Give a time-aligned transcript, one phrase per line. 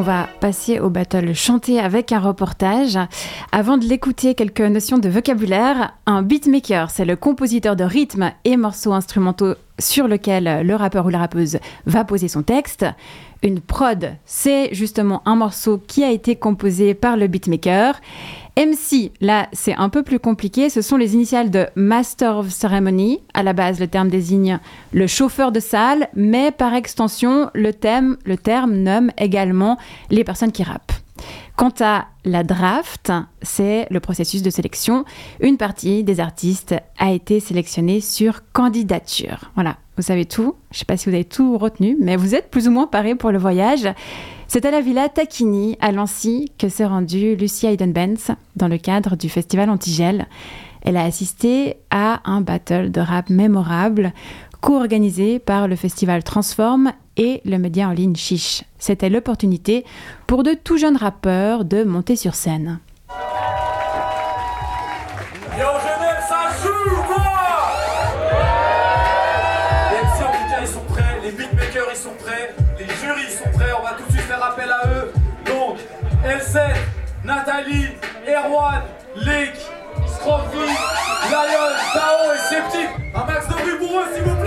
[0.00, 2.98] on va passer au battle chanté avec un reportage.
[3.52, 5.92] Avant de l'écouter, quelques notions de vocabulaire.
[6.06, 11.08] Un beatmaker, c'est le compositeur de rythmes et morceaux instrumentaux sur lequel le rappeur ou
[11.08, 12.86] la rappeuse va poser son texte.
[13.42, 17.98] Une prod, c'est justement un morceau qui a été composé par le beatmaker.
[18.58, 20.68] MC, là, c'est un peu plus compliqué.
[20.68, 23.20] Ce sont les initiales de Master of Ceremony.
[23.32, 24.58] À la base, le terme désigne
[24.92, 29.78] le chauffeur de salle, mais par extension, le, thème, le terme nomme également
[30.10, 30.92] les personnes qui rappent.
[31.60, 35.04] Quant à la draft, c'est le processus de sélection.
[35.40, 39.50] Une partie des artistes a été sélectionnée sur candidature.
[39.56, 40.54] Voilà, vous savez tout.
[40.70, 42.86] Je ne sais pas si vous avez tout retenu, mais vous êtes plus ou moins
[42.86, 43.86] paré pour le voyage.
[44.48, 49.14] C'est à la Villa Tacchini, à Lancy, que s'est rendue Lucia Hayden-Benz dans le cadre
[49.14, 50.28] du festival Antigel.
[50.80, 54.14] Elle a assisté à un battle de rap mémorable
[54.62, 58.64] co-organisé par le festival Transform et le média en ligne Chiche.
[58.78, 59.84] C'était l'opportunité
[60.26, 62.80] pour de tout jeunes rappeurs de monter sur scène.
[66.28, 67.22] Ça joue ou quoi
[69.90, 73.32] Les MC en tout ils sont prêts, les beatmakers ils sont prêts, les jurys ils
[73.32, 75.12] sont prêts, on va tout de suite faire appel à eux.
[75.44, 75.78] Donc,
[76.24, 76.74] L7,
[77.24, 77.88] Nathalie,
[78.28, 78.82] Erwan,
[79.16, 79.58] Lake,
[80.06, 80.56] Scroffy,
[81.30, 82.88] Lion, Tao et Septic.
[83.14, 84.39] Un max de bruit pour eux s'il vous plaît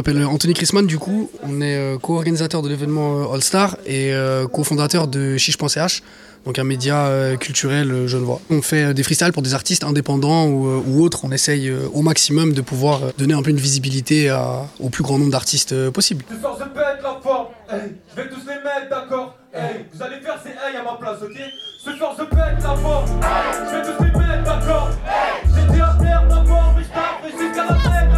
[0.00, 4.12] m'appelle Anthony Chrisman, du coup, on est euh, co-organisateur de l'événement euh, All Star et
[4.14, 6.02] euh, cofondateur de chiche.ch,
[6.46, 8.40] donc un média culturel genevois.
[8.48, 11.20] On fait des freestyles pour des artistes indépendants ou, ou autres.
[11.24, 15.18] On essaye au maximum de pouvoir donner un peu une visibilité à- au plus grand
[15.18, 16.24] nombre d'artistes possible.
[16.30, 20.02] Tu forces de pète la forme, hey, je vais tous les mettre d'accord, hey, vous
[20.02, 21.36] allez faire ces hey à ma place, ok?
[21.84, 25.80] Ce force de pète la forme, hey, je vais tous les mettre d'accord, hey, j'étais
[25.82, 28.09] à terre d'abord, mais je jusqu'à la tête,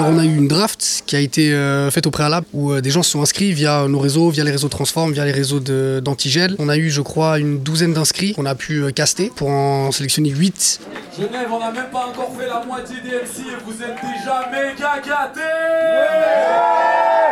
[0.00, 2.80] Alors on a eu une draft qui a été euh, faite au préalable où euh,
[2.80, 5.60] des gens se sont inscrits via nos réseaux, via les réseaux Transform, via les réseaux
[5.60, 6.56] de- d'Antigel.
[6.58, 9.92] On a eu je crois une douzaine d'inscrits qu'on a pu euh, caster pour en
[9.92, 10.80] sélectionner 8
[11.18, 14.50] Genève, on n'a même pas encore fait la moitié des MC et vous êtes déjà
[14.50, 15.40] méga gâtés.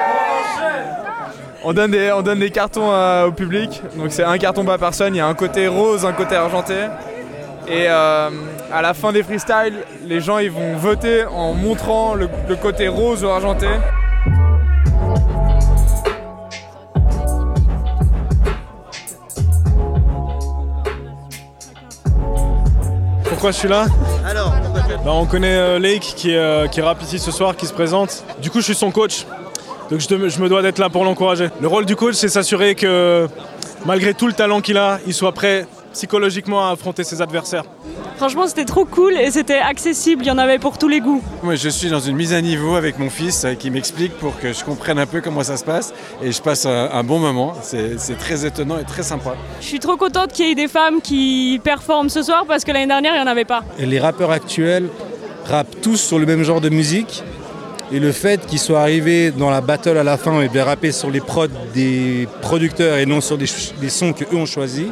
[0.05, 0.87] On enchaîne.
[1.65, 2.91] On donne des, on donne des cartons
[3.27, 6.13] au public, donc c'est un carton par personne, il y a un côté rose, un
[6.13, 6.75] côté argenté.
[7.67, 8.29] Et euh,
[8.73, 12.89] à la fin des freestyles, les gens ils vont voter en montrant le, le côté
[12.89, 13.69] rose ou argenté.
[23.25, 23.87] Pourquoi je suis là
[24.27, 24.53] Alors,
[25.05, 28.25] Bah, On connaît euh, Lake qui, euh, qui rappe ici ce soir, qui se présente.
[28.41, 29.27] Du coup, je suis son coach.
[29.91, 31.49] Donc je, te- je me dois d'être là pour l'encourager.
[31.61, 33.29] Le rôle du coach, c'est s'assurer que
[33.87, 37.65] malgré tout le talent qu'il a, il soit prêt psychologiquement à affronter ses adversaires.
[38.19, 40.25] Franchement, c'était trop cool et c'était accessible.
[40.25, 41.23] Il y en avait pour tous les goûts.
[41.45, 44.37] Moi, je suis dans une mise à niveau avec mon fils euh, qui m'explique pour
[44.41, 45.95] que je comprenne un peu comment ça se passe.
[46.21, 47.55] Et je passe un, un bon moment.
[47.63, 49.37] C'est très étonnant et très sympa.
[49.61, 52.73] Je suis trop contente qu'il y ait des femmes qui performent ce soir parce que
[52.73, 53.63] l'année dernière, il n'y en avait pas.
[53.79, 54.89] Et les rappeurs actuels
[55.45, 57.23] rappent tous sur le même genre de musique.
[57.93, 60.91] Et le fait qu'ils soient arrivés dans la battle à la fin et bien rapper
[60.93, 63.47] sur les prods des producteurs et non sur des,
[63.81, 64.89] des sons qu'eux ont choisis,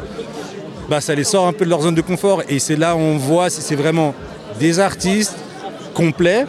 [0.88, 2.42] bah ça les sort un peu de leur zone de confort.
[2.48, 4.14] Et c'est là où on voit si c'est vraiment
[4.58, 5.36] des artistes
[5.94, 6.46] complets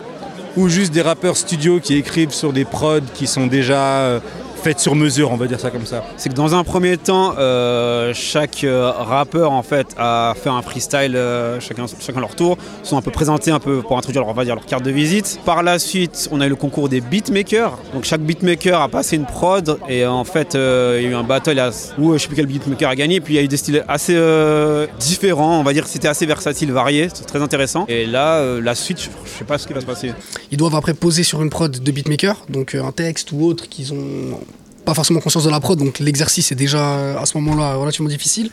[0.56, 4.20] ou juste des rappeurs studio qui écrivent sur des prods qui sont déjà
[4.62, 6.04] faites sur mesure, on va dire ça comme ça.
[6.18, 10.62] C'est que dans un premier temps, euh, chaque euh, rappeur en fait a fait un
[10.62, 14.30] freestyle, euh, chacun, chacun leur tour, sont un peu présentés un peu pour introduire leur,
[14.32, 15.40] on va dire, leur carte de visite.
[15.46, 17.78] Par la suite, on a eu le concours des beatmakers.
[17.94, 21.16] Donc chaque beatmaker a passé une prod et en fait euh, il y a eu
[21.16, 23.22] un battle à- où je sais plus quel beatmaker a gagné.
[23.22, 26.08] Puis il y a eu des styles assez euh, différents, on va dire que c'était
[26.08, 27.86] assez versatile, varié, c'est très intéressant.
[27.88, 30.14] Et là, euh, la suite, je, je sais pas ce qui va se passer.
[30.52, 33.68] Ils doivent après poser sur une prod de beatmaker, donc euh, un texte ou autre
[33.70, 34.40] qu'ils ont
[34.88, 38.08] pas forcément conscience de la prod, donc l'exercice est déjà euh, à ce moment-là relativement
[38.08, 38.50] difficile.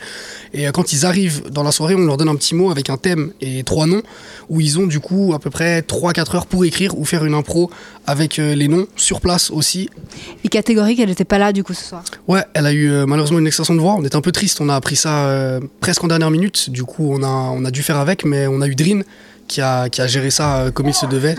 [0.53, 2.89] Et euh, quand ils arrivent dans la soirée, on leur donne un petit mot avec
[2.89, 4.01] un thème et trois noms,
[4.49, 7.35] où ils ont du coup à peu près 3-4 heures pour écrire ou faire une
[7.35, 7.71] impro
[8.05, 9.89] avec euh, les noms sur place aussi.
[10.43, 12.03] Et catégorique, elle n'était pas là du coup ce soir?
[12.27, 13.95] Ouais, elle a eu malheureusement une extension de voix.
[13.97, 14.59] On était un peu triste.
[14.59, 16.69] On a appris ça euh, presque en dernière minute.
[16.69, 19.03] Du coup, on a, on a dû faire avec, mais on a eu Drin
[19.47, 21.35] qui a, qui a géré ça euh, comme il se devait.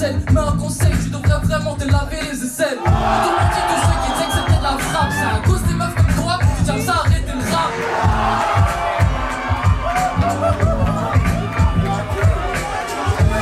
[0.00, 2.78] Mais un conseil, tu devrais vraiment te laver les aisselles.
[2.82, 5.10] Le monde dit tous ceux qui disaient que c'était de la frappe.
[5.12, 7.70] C'est à cause des meufs comme toi que tu tiens ça, arrêtez le rap.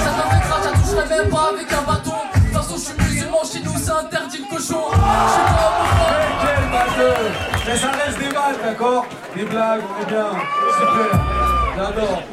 [0.02, 0.10] Ça
[0.48, 2.18] grave, ça toucherait même pas avec un bâton.
[2.34, 4.82] De toute façon, je suis musulman, chez nous c'est interdit le cochon.
[4.90, 6.34] Je suis pas homophobe.
[6.42, 7.18] Quel batteur
[7.68, 9.06] Mais ça reste des balles, d'accord?
[9.36, 10.30] Des blagues, on est bien.
[10.76, 11.37] Super.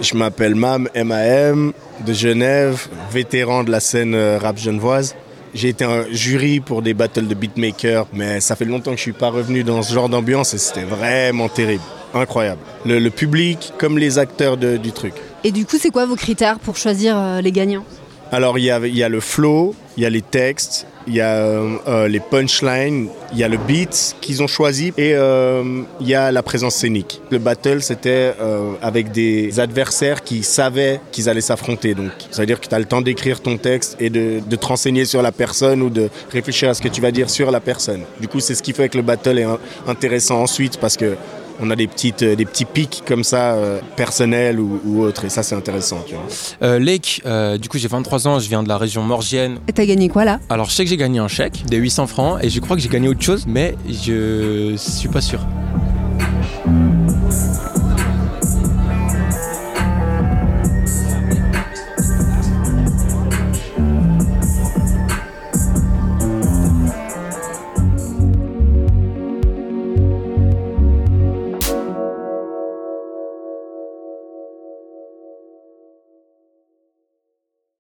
[0.02, 1.74] Je m'appelle Mam, MAM,
[2.06, 5.16] de Genève, vétéran de la scène euh, rap genevoise.
[5.54, 9.04] J'ai été un jury pour des battles de beatmakers, mais ça fait longtemps que je
[9.04, 11.84] suis pas revenu dans ce genre d'ambiance et c'était vraiment terrible.
[12.14, 12.62] Incroyable.
[12.86, 15.14] Le, public comme les acteurs du truc.
[15.44, 17.86] Et du coup, c'est quoi vos critères pour choisir euh, les gagnants?
[18.32, 21.78] Alors il y a, le flow, il y a les textes, il y a euh,
[21.88, 26.16] euh, les punchlines, il y a le beat qu'ils ont choisi et euh, il y
[26.16, 27.22] a la présence scénique.
[27.30, 28.34] Le battle c'était
[28.82, 31.94] avec des adversaires qui savaient qu'ils allaient s'affronter.
[31.94, 34.56] Donc ça veut dire que tu as le temps d'écrire ton texte et de, de
[34.56, 37.52] te renseigner sur la personne ou de réfléchir à ce que tu vas dire sur
[37.52, 38.02] la personne.
[38.20, 39.48] Du coup c'est ce qui fait que le battle est
[39.88, 41.16] intéressant ensuite parce que
[41.60, 45.26] on a des, petites, euh, des petits pics comme ça, euh, personnels ou, ou autres,
[45.26, 46.04] et ça c'est intéressant.
[46.08, 46.24] Tu vois.
[46.62, 49.60] Euh, Lake, euh, du coup j'ai 23 ans, je viens de la région Morgienne.
[49.68, 50.40] Et t'as gagné quoi là?
[50.50, 52.82] Alors je sais que j'ai gagné un chèque de 800 francs et je crois que
[52.82, 55.40] j'ai gagné autre chose, mais je suis pas sûr.